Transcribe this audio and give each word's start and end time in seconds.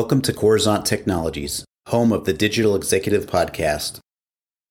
Welcome 0.00 0.22
to 0.22 0.32
Coruzant 0.32 0.86
Technologies, 0.86 1.62
home 1.88 2.10
of 2.10 2.24
the 2.24 2.32
Digital 2.32 2.74
Executive 2.74 3.26
Podcast. 3.26 3.98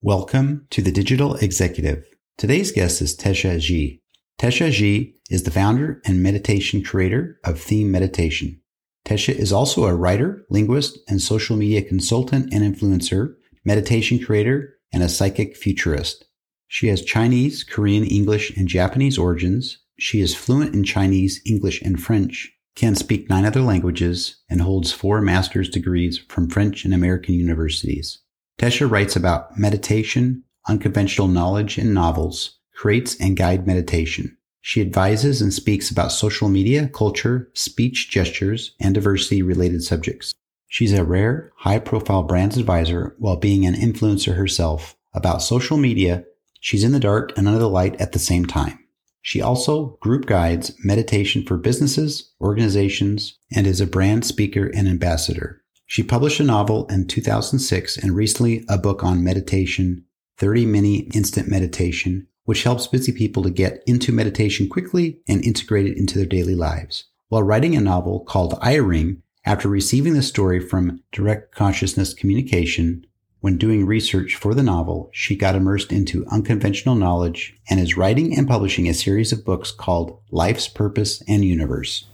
Welcome 0.00 0.68
to 0.70 0.80
the 0.80 0.92
Digital 0.92 1.34
Executive. 1.34 2.06
Today's 2.38 2.70
guest 2.70 3.02
is 3.02 3.16
Tesha 3.16 3.58
Jie. 3.58 3.98
Tesha 4.38 4.70
Jie 4.70 5.16
is 5.28 5.42
the 5.42 5.50
founder 5.50 6.00
and 6.06 6.22
meditation 6.22 6.80
creator 6.80 7.40
of 7.42 7.58
Theme 7.58 7.90
Meditation. 7.90 8.60
Tesha 9.04 9.34
is 9.34 9.52
also 9.52 9.86
a 9.86 9.96
writer, 9.96 10.46
linguist, 10.48 10.96
and 11.08 11.20
social 11.20 11.56
media 11.56 11.82
consultant 11.82 12.54
and 12.54 12.62
influencer, 12.62 13.34
meditation 13.64 14.24
creator, 14.24 14.76
and 14.92 15.02
a 15.02 15.08
psychic 15.08 15.56
futurist. 15.56 16.24
She 16.68 16.86
has 16.86 17.04
Chinese, 17.04 17.64
Korean, 17.64 18.04
English, 18.04 18.56
and 18.56 18.68
Japanese 18.68 19.18
origins. 19.18 19.82
She 19.98 20.20
is 20.20 20.36
fluent 20.36 20.72
in 20.72 20.84
Chinese, 20.84 21.40
English, 21.44 21.82
and 21.82 22.00
French 22.00 22.55
can 22.76 22.94
speak 22.94 23.28
nine 23.28 23.44
other 23.44 23.62
languages, 23.62 24.36
and 24.48 24.60
holds 24.60 24.92
four 24.92 25.20
master's 25.20 25.68
degrees 25.68 26.18
from 26.28 26.48
French 26.48 26.84
and 26.84 26.94
American 26.94 27.34
universities. 27.34 28.18
Tesha 28.58 28.88
writes 28.88 29.16
about 29.16 29.58
meditation, 29.58 30.44
unconventional 30.68 31.26
knowledge, 31.26 31.78
and 31.78 31.92
novels, 31.92 32.58
creates 32.74 33.18
and 33.18 33.36
guide 33.36 33.66
meditation. 33.66 34.36
She 34.60 34.80
advises 34.80 35.40
and 35.40 35.52
speaks 35.52 35.90
about 35.90 36.12
social 36.12 36.48
media, 36.48 36.88
culture, 36.88 37.50
speech 37.54 38.10
gestures, 38.10 38.74
and 38.80 38.94
diversity 38.94 39.42
related 39.42 39.82
subjects. 39.82 40.34
She's 40.68 40.92
a 40.92 41.04
rare, 41.04 41.52
high 41.56 41.78
profile 41.78 42.24
brands 42.24 42.56
advisor 42.56 43.14
while 43.18 43.36
being 43.36 43.64
an 43.64 43.74
influencer 43.74 44.36
herself. 44.36 44.96
About 45.14 45.40
social 45.40 45.76
media, 45.76 46.24
she's 46.60 46.84
in 46.84 46.92
the 46.92 47.00
dark 47.00 47.36
and 47.38 47.46
under 47.46 47.60
the 47.60 47.70
light 47.70 47.98
at 48.00 48.12
the 48.12 48.18
same 48.18 48.44
time. 48.44 48.78
She 49.26 49.42
also 49.42 49.98
group 50.00 50.26
guides 50.26 50.72
meditation 50.84 51.44
for 51.44 51.56
businesses, 51.56 52.30
organizations, 52.40 53.36
and 53.52 53.66
is 53.66 53.80
a 53.80 53.86
brand 53.86 54.24
speaker 54.24 54.70
and 54.72 54.86
ambassador. 54.86 55.64
She 55.84 56.04
published 56.04 56.38
a 56.38 56.44
novel 56.44 56.86
in 56.86 57.08
2006 57.08 57.96
and 57.96 58.14
recently 58.14 58.64
a 58.68 58.78
book 58.78 59.02
on 59.02 59.24
meditation, 59.24 60.04
30 60.38 60.66
Mini 60.66 60.98
Instant 61.12 61.48
Meditation, 61.48 62.28
which 62.44 62.62
helps 62.62 62.86
busy 62.86 63.10
people 63.10 63.42
to 63.42 63.50
get 63.50 63.82
into 63.84 64.12
meditation 64.12 64.68
quickly 64.68 65.18
and 65.26 65.44
integrate 65.44 65.86
it 65.86 65.96
into 65.96 66.18
their 66.18 66.28
daily 66.28 66.54
lives. 66.54 67.06
While 67.28 67.42
writing 67.42 67.74
a 67.74 67.80
novel 67.80 68.20
called 68.20 68.52
iRing, 68.60 69.22
after 69.44 69.68
receiving 69.68 70.14
the 70.14 70.22
story 70.22 70.60
from 70.60 71.02
Direct 71.10 71.52
Consciousness 71.52 72.14
Communication, 72.14 73.04
when 73.40 73.58
doing 73.58 73.86
research 73.86 74.34
for 74.34 74.54
the 74.54 74.62
novel, 74.62 75.10
she 75.12 75.36
got 75.36 75.54
immersed 75.54 75.92
into 75.92 76.26
unconventional 76.26 76.94
knowledge 76.94 77.54
and 77.68 77.78
is 77.78 77.96
writing 77.96 78.36
and 78.36 78.48
publishing 78.48 78.88
a 78.88 78.94
series 78.94 79.32
of 79.32 79.44
books 79.44 79.70
called 79.70 80.18
Life's 80.30 80.68
Purpose 80.68 81.22
and 81.28 81.44
Universe. 81.44 82.06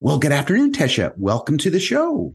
Well, 0.00 0.18
good 0.18 0.32
afternoon, 0.32 0.72
Tesha. 0.72 1.12
Welcome 1.16 1.58
to 1.58 1.70
the 1.70 1.80
show. 1.80 2.34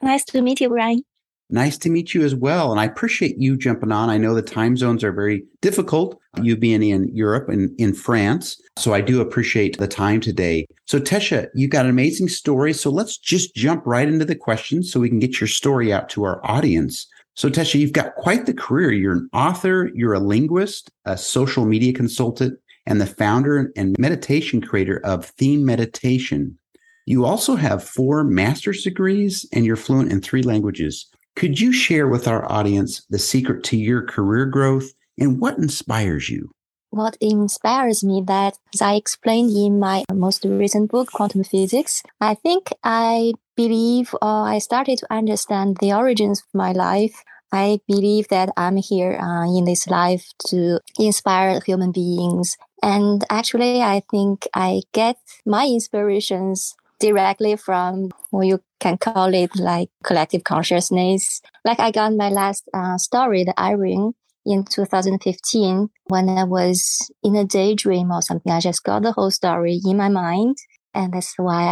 Nice 0.00 0.24
to 0.26 0.42
meet 0.42 0.60
you, 0.60 0.68
Brian. 0.68 1.02
Nice 1.50 1.76
to 1.78 1.90
meet 1.90 2.14
you 2.14 2.24
as 2.24 2.34
well. 2.34 2.70
And 2.70 2.80
I 2.80 2.84
appreciate 2.84 3.36
you 3.38 3.56
jumping 3.58 3.92
on. 3.92 4.08
I 4.08 4.16
know 4.16 4.34
the 4.34 4.40
time 4.40 4.76
zones 4.76 5.04
are 5.04 5.12
very 5.12 5.44
difficult, 5.60 6.18
you 6.40 6.56
being 6.56 6.82
in 6.82 7.14
Europe 7.14 7.50
and 7.50 7.78
in 7.78 7.92
France. 7.92 8.58
So 8.78 8.94
I 8.94 9.02
do 9.02 9.20
appreciate 9.20 9.76
the 9.76 9.86
time 9.86 10.20
today. 10.20 10.66
So, 10.86 10.98
Tesha, 10.98 11.48
you 11.54 11.68
got 11.68 11.84
an 11.84 11.90
amazing 11.90 12.30
story. 12.30 12.72
So 12.72 12.90
let's 12.90 13.18
just 13.18 13.54
jump 13.54 13.82
right 13.84 14.08
into 14.08 14.24
the 14.24 14.34
questions 14.34 14.90
so 14.90 15.00
we 15.00 15.10
can 15.10 15.18
get 15.18 15.40
your 15.40 15.48
story 15.48 15.92
out 15.92 16.08
to 16.10 16.24
our 16.24 16.40
audience. 16.44 17.06
So, 17.34 17.50
Tesha, 17.50 17.80
you've 17.80 17.92
got 17.92 18.14
quite 18.14 18.46
the 18.46 18.54
career. 18.54 18.92
You're 18.92 19.14
an 19.14 19.28
author, 19.32 19.90
you're 19.94 20.14
a 20.14 20.20
linguist, 20.20 20.90
a 21.04 21.16
social 21.18 21.64
media 21.64 21.92
consultant, 21.92 22.58
and 22.86 23.00
the 23.00 23.06
founder 23.06 23.72
and 23.76 23.96
meditation 23.98 24.60
creator 24.60 25.00
of 25.04 25.26
Theme 25.26 25.64
Meditation. 25.64 26.58
You 27.06 27.24
also 27.24 27.56
have 27.56 27.84
four 27.84 28.24
master's 28.24 28.82
degrees 28.82 29.46
and 29.52 29.66
you're 29.66 29.76
fluent 29.76 30.12
in 30.12 30.20
three 30.20 30.42
languages. 30.42 31.06
Could 31.36 31.60
you 31.60 31.72
share 31.72 32.08
with 32.08 32.28
our 32.28 32.50
audience 32.50 33.04
the 33.10 33.18
secret 33.18 33.64
to 33.64 33.76
your 33.76 34.02
career 34.02 34.46
growth 34.46 34.90
and 35.18 35.40
what 35.40 35.58
inspires 35.58 36.30
you? 36.30 36.50
What 36.94 37.16
inspires 37.20 38.04
me 38.04 38.22
that, 38.28 38.56
as 38.72 38.80
I 38.80 38.94
explained 38.94 39.50
in 39.50 39.80
my 39.80 40.04
most 40.12 40.44
recent 40.44 40.92
book, 40.92 41.10
Quantum 41.10 41.42
Physics, 41.42 42.04
I 42.20 42.34
think 42.34 42.70
I 42.84 43.32
believe 43.56 44.14
or 44.22 44.46
I 44.46 44.58
started 44.58 44.98
to 44.98 45.12
understand 45.12 45.78
the 45.80 45.92
origins 45.92 46.38
of 46.38 46.54
my 46.54 46.70
life. 46.70 47.24
I 47.50 47.80
believe 47.88 48.28
that 48.28 48.50
I'm 48.56 48.76
here 48.76 49.18
uh, 49.20 49.42
in 49.42 49.64
this 49.64 49.88
life 49.88 50.24
to 50.50 50.78
inspire 50.96 51.58
human 51.66 51.90
beings. 51.90 52.56
And 52.80 53.24
actually, 53.28 53.82
I 53.82 54.02
think 54.08 54.46
I 54.54 54.82
get 54.92 55.16
my 55.44 55.66
inspirations 55.66 56.76
directly 57.00 57.56
from 57.56 58.10
what 58.30 58.46
you 58.46 58.60
can 58.78 58.98
call 58.98 59.34
it 59.34 59.50
like 59.56 59.88
collective 60.04 60.44
consciousness. 60.44 61.42
Like 61.64 61.80
I 61.80 61.90
got 61.90 62.14
my 62.14 62.28
last 62.28 62.68
uh, 62.72 62.98
story, 62.98 63.42
the 63.42 63.54
iRing, 63.58 64.12
in 64.46 64.64
2015 64.64 65.88
when 66.08 66.28
I 66.28 66.44
was 66.44 67.10
in 67.22 67.36
a 67.36 67.44
daydream 67.44 68.10
or 68.10 68.22
something. 68.22 68.52
I 68.52 68.60
just 68.60 68.84
got 68.84 69.02
the 69.02 69.12
whole 69.12 69.30
story 69.30 69.80
in 69.84 69.96
my 69.96 70.08
mind. 70.08 70.56
And 70.94 71.12
that's 71.12 71.34
why 71.36 71.62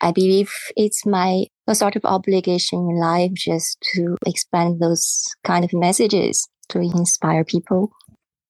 I, 0.00 0.08
I 0.08 0.12
believe 0.12 0.52
it's 0.76 1.06
my 1.06 1.44
sort 1.72 1.96
of 1.96 2.04
obligation 2.04 2.80
in 2.80 3.00
life 3.00 3.32
just 3.34 3.78
to 3.94 4.16
expand 4.26 4.80
those 4.80 5.24
kind 5.44 5.64
of 5.64 5.72
messages 5.72 6.46
to 6.68 6.80
inspire 6.80 7.44
people. 7.44 7.90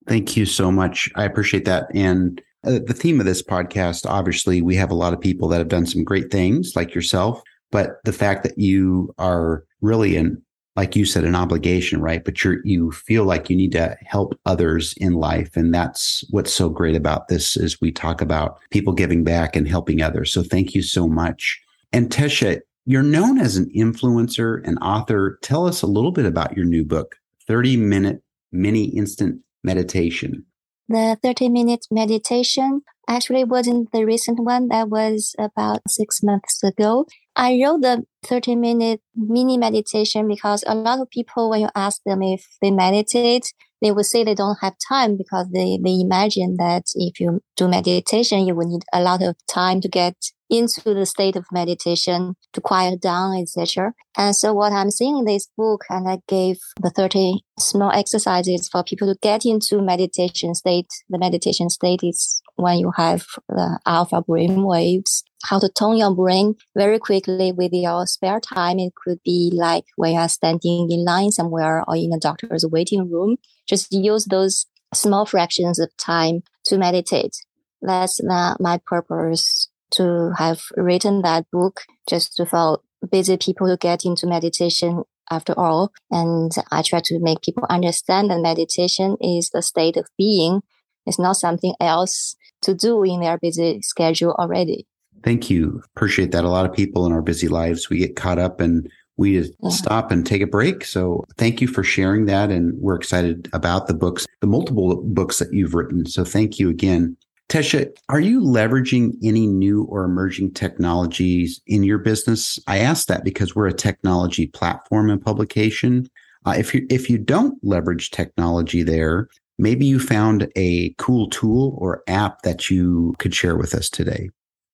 Thank 0.08 0.36
you 0.36 0.46
so 0.46 0.72
much. 0.72 1.10
I 1.14 1.24
appreciate 1.24 1.66
that. 1.66 1.86
And 1.94 2.42
uh, 2.66 2.80
the 2.84 2.94
theme 2.94 3.20
of 3.20 3.26
this 3.26 3.42
podcast, 3.42 4.06
obviously, 4.06 4.60
we 4.62 4.74
have 4.76 4.90
a 4.90 4.94
lot 4.94 5.12
of 5.12 5.20
people 5.20 5.48
that 5.48 5.58
have 5.58 5.68
done 5.68 5.86
some 5.86 6.02
great 6.02 6.30
things 6.30 6.72
like 6.74 6.94
yourself, 6.94 7.40
but 7.70 7.98
the 8.04 8.12
fact 8.12 8.42
that 8.42 8.58
you 8.58 9.14
are 9.18 9.64
really 9.80 10.16
an 10.16 10.42
like 10.78 10.94
you 10.94 11.04
said, 11.04 11.24
an 11.24 11.34
obligation, 11.34 12.00
right? 12.00 12.24
But 12.24 12.44
you're, 12.44 12.64
you 12.64 12.92
feel 12.92 13.24
like 13.24 13.50
you 13.50 13.56
need 13.56 13.72
to 13.72 13.96
help 14.04 14.38
others 14.46 14.94
in 14.98 15.14
life. 15.14 15.56
And 15.56 15.74
that's 15.74 16.22
what's 16.30 16.52
so 16.52 16.68
great 16.68 16.94
about 16.94 17.26
this 17.26 17.56
is 17.56 17.80
we 17.80 17.90
talk 17.90 18.20
about 18.20 18.60
people 18.70 18.92
giving 18.92 19.24
back 19.24 19.56
and 19.56 19.66
helping 19.66 20.02
others. 20.02 20.32
So 20.32 20.44
thank 20.44 20.76
you 20.76 20.82
so 20.82 21.08
much. 21.08 21.60
And 21.92 22.10
Tesha, 22.10 22.60
you're 22.86 23.02
known 23.02 23.40
as 23.40 23.56
an 23.56 23.68
influencer 23.74 24.60
and 24.62 24.78
author. 24.80 25.40
Tell 25.42 25.66
us 25.66 25.82
a 25.82 25.88
little 25.88 26.12
bit 26.12 26.26
about 26.26 26.56
your 26.56 26.64
new 26.64 26.84
book, 26.84 27.16
30 27.48 27.76
minute 27.76 28.22
mini 28.52 28.84
instant 28.84 29.40
meditation. 29.64 30.44
The 30.88 31.18
30 31.24 31.48
minute 31.48 31.86
meditation 31.90 32.82
actually 33.08 33.44
wasn't 33.44 33.90
the 33.92 34.04
recent 34.04 34.38
one. 34.40 34.68
That 34.68 34.88
was 34.88 35.34
about 35.38 35.80
six 35.88 36.22
months 36.22 36.62
ago. 36.62 37.06
I 37.34 37.60
wrote 37.62 37.82
the 37.82 38.04
30 38.24 38.56
minute 38.56 39.00
mini 39.16 39.56
meditation 39.56 40.28
because 40.28 40.62
a 40.66 40.74
lot 40.74 41.00
of 41.00 41.10
people, 41.10 41.50
when 41.50 41.62
you 41.62 41.68
ask 41.74 42.00
them 42.04 42.22
if 42.22 42.46
they 42.60 42.70
meditate, 42.70 43.52
they 43.80 43.92
will 43.92 44.04
say 44.04 44.24
they 44.24 44.34
don't 44.34 44.58
have 44.60 44.74
time 44.88 45.16
because 45.16 45.46
they, 45.52 45.78
they 45.82 46.00
imagine 46.00 46.56
that 46.58 46.84
if 46.94 47.20
you 47.20 47.40
do 47.56 47.68
meditation, 47.68 48.46
you 48.46 48.54
will 48.54 48.68
need 48.68 48.82
a 48.92 49.00
lot 49.00 49.22
of 49.22 49.36
time 49.46 49.80
to 49.80 49.88
get 49.88 50.16
into 50.50 50.94
the 50.94 51.06
state 51.06 51.36
of 51.36 51.44
meditation 51.52 52.34
to 52.52 52.60
quiet 52.60 53.00
down, 53.00 53.36
etc. 53.36 53.92
And 54.16 54.34
so 54.34 54.52
what 54.52 54.72
I'm 54.72 54.90
seeing 54.90 55.18
in 55.18 55.24
this 55.26 55.48
book, 55.56 55.84
and 55.90 56.08
I 56.08 56.18
gave 56.26 56.56
the 56.80 56.90
30 56.90 57.40
small 57.58 57.92
exercises 57.92 58.68
for 58.68 58.82
people 58.82 59.12
to 59.12 59.18
get 59.20 59.44
into 59.44 59.80
meditation 59.82 60.54
state. 60.54 60.88
The 61.08 61.18
meditation 61.18 61.68
state 61.70 62.00
is 62.02 62.42
when 62.58 62.78
you 62.78 62.92
have 62.96 63.24
the 63.48 63.78
alpha 63.86 64.20
brain 64.20 64.64
waves, 64.64 65.22
how 65.44 65.60
to 65.60 65.68
tone 65.68 65.96
your 65.96 66.12
brain 66.14 66.56
very 66.76 66.98
quickly 66.98 67.52
with 67.52 67.72
your 67.72 68.04
spare 68.06 68.40
time. 68.40 68.80
It 68.80 68.92
could 68.96 69.20
be 69.24 69.52
like 69.54 69.84
when 69.94 70.14
you 70.14 70.18
are 70.18 70.28
standing 70.28 70.90
in 70.90 71.04
line 71.04 71.30
somewhere 71.30 71.84
or 71.86 71.96
in 71.96 72.12
a 72.12 72.18
doctor's 72.18 72.66
waiting 72.66 73.08
room. 73.08 73.36
Just 73.68 73.92
use 73.92 74.24
those 74.24 74.66
small 74.92 75.24
fractions 75.24 75.78
of 75.78 75.96
time 75.96 76.42
to 76.64 76.78
meditate. 76.78 77.36
That's 77.80 78.20
my 78.22 78.80
purpose 78.86 79.70
to 79.92 80.32
have 80.36 80.62
written 80.76 81.22
that 81.22 81.46
book 81.52 81.82
just 82.08 82.34
to 82.36 82.44
for 82.44 82.80
busy 83.10 83.36
people 83.36 83.68
to 83.68 83.76
get 83.76 84.04
into 84.04 84.26
meditation 84.26 85.04
after 85.30 85.56
all. 85.56 85.92
And 86.10 86.50
I 86.72 86.82
try 86.82 87.00
to 87.04 87.20
make 87.20 87.42
people 87.42 87.66
understand 87.70 88.30
that 88.30 88.40
meditation 88.40 89.16
is 89.20 89.50
the 89.50 89.62
state 89.62 89.96
of 89.96 90.08
being. 90.18 90.62
It's 91.06 91.18
not 91.18 91.36
something 91.36 91.74
else 91.80 92.36
to 92.62 92.74
do 92.74 93.02
in 93.02 93.20
their 93.20 93.38
busy 93.38 93.80
schedule 93.82 94.32
already. 94.38 94.86
Thank 95.22 95.50
you. 95.50 95.82
Appreciate 95.96 96.30
that. 96.32 96.44
A 96.44 96.48
lot 96.48 96.64
of 96.64 96.72
people 96.72 97.04
in 97.06 97.12
our 97.12 97.22
busy 97.22 97.48
lives, 97.48 97.90
we 97.90 97.98
get 97.98 98.16
caught 98.16 98.38
up 98.38 98.60
and 98.60 98.88
we 99.16 99.34
just 99.34 99.52
yeah. 99.62 99.70
stop 99.70 100.10
and 100.10 100.24
take 100.24 100.42
a 100.42 100.46
break. 100.46 100.84
So 100.84 101.24
thank 101.36 101.60
you 101.60 101.66
for 101.66 101.82
sharing 101.82 102.26
that. 102.26 102.50
And 102.50 102.72
we're 102.78 102.94
excited 102.94 103.48
about 103.52 103.88
the 103.88 103.94
books, 103.94 104.26
the 104.40 104.46
multiple 104.46 105.02
books 105.02 105.40
that 105.40 105.52
you've 105.52 105.74
written. 105.74 106.06
So 106.06 106.24
thank 106.24 106.58
you 106.58 106.70
again. 106.70 107.16
Tesha, 107.48 107.88
are 108.10 108.20
you 108.20 108.40
leveraging 108.40 109.14
any 109.22 109.46
new 109.46 109.84
or 109.84 110.04
emerging 110.04 110.52
technologies 110.52 111.60
in 111.66 111.82
your 111.82 111.98
business? 111.98 112.58
I 112.66 112.78
ask 112.78 113.08
that 113.08 113.24
because 113.24 113.56
we're 113.56 113.66
a 113.66 113.72
technology 113.72 114.48
platform 114.48 115.10
and 115.10 115.24
publication. 115.24 116.08
Uh, 116.44 116.54
if 116.58 116.74
you 116.74 116.86
if 116.90 117.08
you 117.08 117.18
don't 117.18 117.58
leverage 117.64 118.10
technology 118.10 118.82
there, 118.82 119.28
maybe 119.58 119.84
you 119.84 119.98
found 119.98 120.50
a 120.56 120.94
cool 120.98 121.28
tool 121.28 121.76
or 121.78 122.02
app 122.06 122.42
that 122.42 122.70
you 122.70 123.14
could 123.18 123.34
share 123.34 123.56
with 123.56 123.74
us 123.74 123.90
today. 123.90 124.30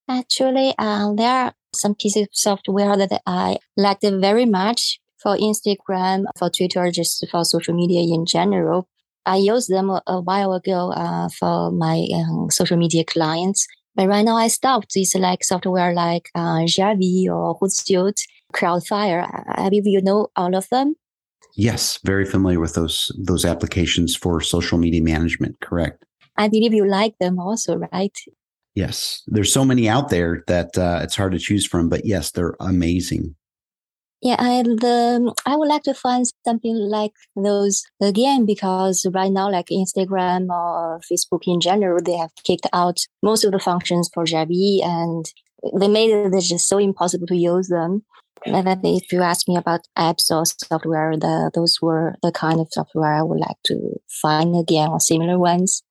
Actually, 0.09 0.75
uh, 0.79 1.13
there 1.15 1.29
are 1.29 1.53
some 1.75 1.95
pieces 1.95 2.25
of 2.25 2.29
software 2.33 2.97
that 2.97 3.23
I 3.27 3.59
liked 3.77 4.03
very 4.03 4.45
much 4.45 5.01
for 5.19 5.37
Instagram, 5.37 6.25
for 6.39 6.51
Twitter, 6.51 6.91
just 6.91 7.27
for 7.31 7.45
social 7.45 7.75
media 7.75 8.01
in 8.01 8.27
general. 8.27 8.87
I 9.27 9.37
used 9.37 9.71
them 9.71 9.89
a, 9.91 10.21
while 10.21 10.53
ago 10.53 10.93
uh, 10.93 11.31
for 11.31 11.71
my 11.71 12.07
um, 12.15 12.51
social 12.51 12.77
media 12.77 13.05
clients. 13.05 13.67
But 13.95 14.09
right 14.09 14.25
now 14.25 14.37
I 14.37 14.49
stopped. 14.49 14.93
It's 14.97 15.15
like 15.15 15.43
software 15.43 15.95
like 15.95 16.29
uh, 16.35 16.67
Jarvis 16.67 17.29
or 17.31 17.59
Hootsuite, 17.59 18.21
Crowdfire. 18.53 19.27
I 19.57 19.71
believe 19.71 19.87
you 19.87 20.03
know 20.03 20.29
all 20.37 20.55
of 20.55 20.69
them. 20.69 20.97
Yes, 21.57 22.01
very 22.05 22.25
familiar 22.25 22.61
with 22.61 22.75
those 22.75 23.13
those 23.19 23.45
applications 23.45 24.17
for 24.17 24.41
social 24.41 24.79
media 24.79 25.03
management. 25.03 25.61
Correct. 25.61 26.05
I 26.37 26.49
believe 26.49 26.75
you 26.75 26.87
like 26.87 27.17
them 27.19 27.39
also, 27.39 27.77
right? 27.93 28.17
Yes, 28.75 29.23
there's 29.29 29.53
so 29.53 29.65
many 29.65 29.89
out 29.89 30.09
there 30.09 30.43
that 30.49 30.77
uh, 30.77 31.01
it's 31.03 31.15
hard 31.15 31.33
to 31.33 31.39
choose 31.39 31.65
from, 31.65 31.89
but 31.89 32.05
yes, 32.05 32.33
they're 32.33 32.57
amazing. 32.59 33.37
Yeah, 34.21 34.43
and 34.43 34.83
um, 34.83 35.35
I 35.47 35.55
would 35.55 35.69
like 35.69 35.83
to 35.83 35.95
find 35.95 36.25
something 36.47 36.75
like 36.75 37.13
those 37.37 37.85
again 38.01 38.47
because 38.47 39.07
right 39.13 39.31
now, 39.31 39.51
like 39.51 39.67
Instagram 39.67 40.49
or 40.49 41.01
Facebook 41.01 41.43
in 41.47 41.61
general, 41.61 42.03
they 42.03 42.17
have 42.17 42.33
kicked 42.43 42.67
out 42.73 42.99
most 43.23 43.45
of 43.45 43.53
the 43.53 43.59
functions 43.59 44.11
for 44.13 44.25
Jarvis 44.25 44.81
and 44.83 45.27
they 45.79 45.89
made 45.89 46.11
it 46.11 46.41
just 46.41 46.69
so 46.69 46.79
impossible 46.79 47.27
to 47.29 47.37
use 47.37 47.69
them. 47.69 48.05
And 48.47 48.67
then 48.67 48.81
if 48.85 49.11
you 49.11 49.23
ask 49.23 49.49
me 49.49 49.57
about 49.57 49.87
apps 49.97 50.31
or 50.31 50.45
software, 50.45 51.17
the, 51.17 51.51
those 51.55 51.79
were 51.81 52.15
the 52.23 52.31
kind 52.31 52.61
of 52.61 52.69
software 52.71 53.15
I 53.15 53.23
would 53.23 53.41
like 53.41 53.57
to 53.65 54.01
find 54.09 54.55
again 54.57 54.89
or 54.89 55.01
similar 55.01 55.39
ones. 55.39 55.83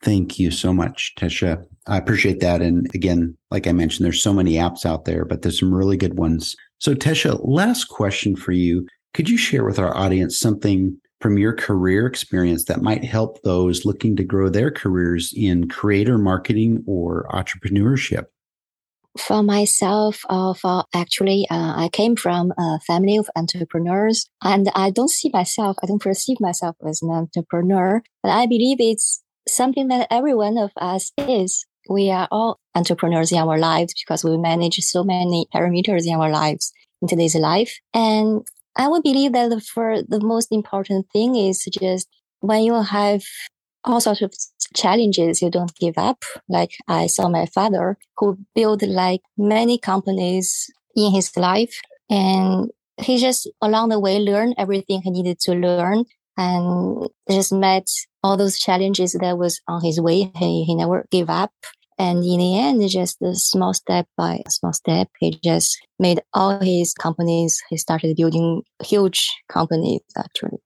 Thank 0.00 0.38
you 0.38 0.50
so 0.50 0.72
much, 0.72 1.12
Tesha. 1.18 1.64
I 1.86 1.96
appreciate 1.96 2.40
that. 2.40 2.60
And 2.60 2.92
again, 2.94 3.36
like 3.50 3.66
I 3.66 3.72
mentioned, 3.72 4.04
there's 4.04 4.22
so 4.22 4.32
many 4.32 4.54
apps 4.54 4.84
out 4.84 5.04
there, 5.04 5.24
but 5.24 5.42
there's 5.42 5.58
some 5.58 5.74
really 5.74 5.96
good 5.96 6.18
ones. 6.18 6.56
So, 6.78 6.94
Tesha, 6.94 7.40
last 7.42 7.84
question 7.84 8.36
for 8.36 8.52
you. 8.52 8.86
Could 9.14 9.28
you 9.28 9.36
share 9.36 9.64
with 9.64 9.78
our 9.78 9.96
audience 9.96 10.38
something 10.38 10.96
from 11.20 11.38
your 11.38 11.52
career 11.52 12.06
experience 12.06 12.64
that 12.64 12.82
might 12.82 13.04
help 13.04 13.42
those 13.42 13.84
looking 13.84 14.16
to 14.16 14.24
grow 14.24 14.48
their 14.48 14.70
careers 14.72 15.32
in 15.36 15.68
creator 15.68 16.18
marketing 16.18 16.82
or 16.86 17.26
entrepreneurship? 17.30 18.26
For 19.18 19.42
myself, 19.42 20.22
uh, 20.30 20.54
for 20.54 20.84
actually, 20.94 21.46
uh, 21.50 21.74
I 21.76 21.90
came 21.92 22.16
from 22.16 22.52
a 22.58 22.80
family 22.80 23.18
of 23.18 23.28
entrepreneurs, 23.36 24.26
and 24.42 24.70
I 24.74 24.90
don't 24.90 25.10
see 25.10 25.30
myself, 25.32 25.76
I 25.82 25.86
don't 25.86 26.00
perceive 26.00 26.40
myself 26.40 26.76
as 26.88 27.02
an 27.02 27.10
entrepreneur, 27.10 28.02
but 28.22 28.30
I 28.30 28.46
believe 28.46 28.78
it's 28.80 29.22
something 29.46 29.88
that 29.88 30.08
every 30.10 30.34
one 30.34 30.56
of 30.56 30.70
us 30.76 31.12
is 31.18 31.66
we 31.88 32.10
are 32.10 32.28
all 32.30 32.58
entrepreneurs 32.74 33.32
in 33.32 33.38
our 33.38 33.58
lives 33.58 33.94
because 34.02 34.24
we 34.24 34.36
manage 34.38 34.76
so 34.76 35.04
many 35.04 35.46
parameters 35.54 36.06
in 36.06 36.14
our 36.14 36.30
lives 36.30 36.72
in 37.00 37.08
today's 37.08 37.34
life. 37.34 37.78
And 37.92 38.46
I 38.76 38.88
would 38.88 39.02
believe 39.02 39.32
that 39.32 39.62
for 39.62 40.02
the 40.02 40.20
most 40.20 40.48
important 40.50 41.06
thing 41.12 41.36
is 41.36 41.64
just 41.70 42.08
when 42.40 42.62
you 42.62 42.80
have 42.82 43.22
all 43.84 44.00
sorts 44.00 44.22
of 44.22 44.32
challenges, 44.74 45.42
you 45.42 45.50
don't 45.50 45.74
give 45.76 45.94
up. 45.96 46.24
Like 46.48 46.72
I 46.88 47.06
saw 47.06 47.28
my 47.28 47.46
father 47.46 47.96
who 48.16 48.38
built 48.54 48.82
like 48.82 49.20
many 49.36 49.78
companies 49.78 50.70
in 50.94 51.12
his 51.12 51.36
life 51.36 51.80
and 52.10 52.70
he 53.00 53.18
just 53.18 53.48
along 53.60 53.88
the 53.88 53.98
way 53.98 54.18
learned 54.18 54.54
everything 54.58 55.02
he 55.02 55.10
needed 55.10 55.38
to 55.40 55.54
learn 55.54 56.04
and 56.36 57.08
just 57.30 57.52
met 57.52 57.86
all 58.22 58.36
those 58.36 58.58
challenges 58.58 59.12
that 59.12 59.38
was 59.38 59.60
on 59.68 59.82
his 59.82 60.00
way. 60.00 60.30
He, 60.36 60.64
he 60.64 60.74
never 60.74 61.06
gave 61.10 61.28
up. 61.28 61.52
And 61.98 62.24
in 62.24 62.38
the 62.38 62.58
end, 62.58 62.88
just 62.88 63.20
a 63.22 63.34
small 63.34 63.74
step 63.74 64.06
by 64.16 64.42
small 64.48 64.72
step, 64.72 65.08
he 65.20 65.38
just 65.44 65.78
made 65.98 66.20
all 66.32 66.58
his 66.58 66.94
companies. 66.94 67.62
He 67.68 67.76
started 67.76 68.16
building 68.16 68.62
huge 68.82 69.30
companies 69.48 70.00
actually. 70.16 70.58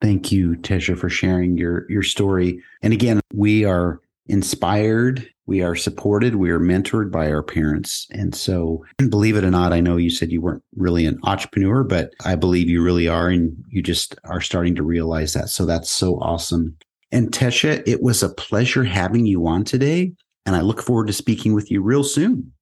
Thank 0.00 0.30
you, 0.30 0.54
Tesha, 0.56 0.96
for 0.96 1.08
sharing 1.08 1.56
your 1.56 1.90
your 1.90 2.02
story. 2.02 2.62
And 2.82 2.92
again, 2.92 3.20
we 3.34 3.64
are 3.64 4.00
inspired, 4.26 5.28
we 5.46 5.62
are 5.62 5.74
supported, 5.74 6.36
we 6.36 6.50
are 6.50 6.60
mentored 6.60 7.10
by 7.10 7.30
our 7.30 7.42
parents. 7.42 8.06
And 8.10 8.34
so, 8.34 8.84
believe 9.08 9.36
it 9.36 9.44
or 9.44 9.50
not, 9.50 9.72
I 9.72 9.80
know 9.80 9.96
you 9.96 10.10
said 10.10 10.30
you 10.30 10.40
weren't 10.40 10.62
really 10.76 11.06
an 11.06 11.18
entrepreneur, 11.24 11.82
but 11.82 12.12
I 12.24 12.36
believe 12.36 12.68
you 12.68 12.82
really 12.82 13.08
are. 13.08 13.28
And 13.28 13.56
you 13.68 13.82
just 13.82 14.14
are 14.24 14.40
starting 14.40 14.74
to 14.76 14.82
realize 14.82 15.32
that. 15.32 15.48
So, 15.48 15.66
that's 15.66 15.90
so 15.90 16.16
awesome. 16.20 16.76
And 17.10 17.32
Tesha, 17.32 17.82
it 17.86 18.02
was 18.02 18.22
a 18.22 18.28
pleasure 18.28 18.84
having 18.84 19.26
you 19.26 19.46
on 19.46 19.64
today. 19.64 20.12
And 20.46 20.54
I 20.54 20.60
look 20.60 20.82
forward 20.82 21.06
to 21.08 21.12
speaking 21.12 21.54
with 21.54 21.70
you 21.70 21.82
real 21.82 22.04
soon. 22.04 22.52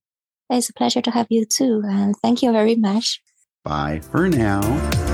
It's 0.48 0.68
a 0.68 0.72
pleasure 0.72 1.02
to 1.02 1.10
have 1.10 1.26
you 1.28 1.44
too. 1.44 1.82
And 1.84 2.14
thank 2.22 2.42
you 2.42 2.52
very 2.52 2.76
much. 2.76 3.20
Bye 3.64 4.00
for 4.10 4.28
now. 4.28 5.05